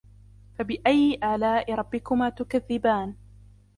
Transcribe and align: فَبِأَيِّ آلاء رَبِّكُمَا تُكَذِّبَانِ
فَبِأَيِّ 0.59 1.19
آلاء 1.35 1.73
رَبِّكُمَا 1.73 2.29
تُكَذِّبَانِ 2.29 3.15